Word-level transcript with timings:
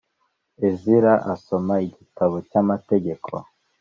Ezira 0.67 1.13
asoma 1.33 1.73
igitabo 1.87 2.35
cy 2.49 2.55
amategeko 2.61 3.31